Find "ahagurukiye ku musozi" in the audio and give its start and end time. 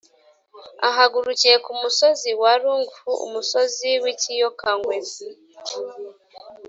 0.87-2.29